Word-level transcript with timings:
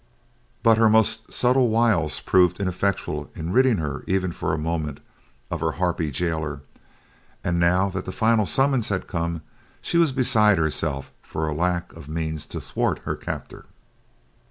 But 0.63 0.79
her 0.79 0.89
most 0.89 1.31
subtle 1.31 1.69
wiles 1.69 2.21
proved 2.21 2.59
ineffectual 2.59 3.29
in 3.35 3.51
ridding 3.51 3.77
her, 3.77 4.03
even 4.07 4.31
for 4.31 4.51
a 4.51 4.57
moment, 4.57 4.99
of 5.51 5.59
her 5.59 5.73
harpy 5.73 6.09
jailer; 6.09 6.61
and 7.43 7.59
now 7.59 7.87
that 7.89 8.05
the 8.05 8.11
final 8.11 8.47
summons 8.47 8.89
had 8.89 9.05
come, 9.07 9.43
she 9.79 9.99
was 9.99 10.11
beside 10.11 10.57
herself 10.57 11.11
for 11.21 11.47
a 11.47 11.53
lack 11.53 11.93
of 11.93 12.09
means 12.09 12.47
to 12.47 12.59
thwart 12.59 12.97
her 13.05 13.15
captor. 13.15 13.65